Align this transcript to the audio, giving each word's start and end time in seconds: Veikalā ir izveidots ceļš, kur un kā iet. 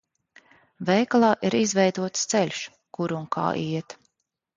Veikalā 0.89 1.29
ir 1.49 1.55
izveidots 1.59 2.23
ceļš, 2.31 2.63
kur 2.99 3.15
un 3.19 3.29
kā 3.37 3.45
iet. 3.67 3.97